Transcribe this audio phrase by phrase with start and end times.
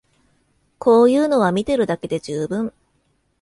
[0.79, 2.73] こういうのは見てるだけで充分